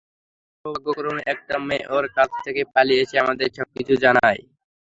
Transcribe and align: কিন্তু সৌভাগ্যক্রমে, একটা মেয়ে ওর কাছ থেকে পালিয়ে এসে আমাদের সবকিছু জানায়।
কিন্তু 0.03 0.79
সৌভাগ্যক্রমে, 0.79 1.21
একটা 1.33 1.55
মেয়ে 1.67 1.85
ওর 1.95 2.05
কাছ 2.17 2.29
থেকে 2.45 2.61
পালিয়ে 2.73 3.01
এসে 3.03 3.15
আমাদের 3.23 3.47
সবকিছু 3.57 3.93
জানায়। 4.03 4.41